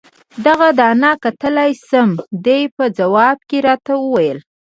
[0.45, 2.09] دغه دانه کتلای شم؟
[2.45, 4.39] دې په ځواب کې راته وویل.